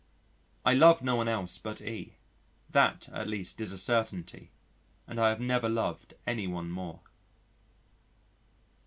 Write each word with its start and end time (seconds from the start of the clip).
I 0.65 0.73
love 0.73 1.03
no 1.03 1.15
one 1.15 1.27
else 1.27 1.59
but 1.59 1.79
E, 1.79 2.15
that, 2.71 3.07
at 3.13 3.27
least, 3.27 3.61
is 3.61 3.71
a 3.71 3.77
certainty, 3.77 4.49
and 5.05 5.21
I 5.21 5.29
have 5.29 5.39
never 5.39 5.69
loved 5.69 6.15
anyone 6.25 6.71
more. 6.71 7.01